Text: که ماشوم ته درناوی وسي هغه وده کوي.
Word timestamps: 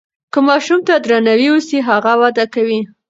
که 0.33 0.39
ماشوم 0.47 0.79
ته 0.87 0.93
درناوی 1.05 1.47
وسي 1.53 1.77
هغه 1.89 2.13
وده 2.21 2.45
کوي. 2.53 2.79